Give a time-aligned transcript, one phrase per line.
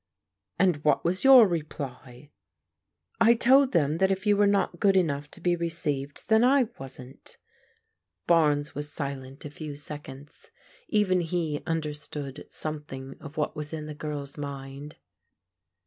[0.31, 2.31] *' And what was your reply?
[3.29, 6.69] ""I told them that if you were not good enough to te received there I
[6.79, 7.37] wasn't."
[8.25, 10.49] Barnes was silent a few seconds.
[10.87, 14.95] Even he tmderstood something of what was in the girl's mind.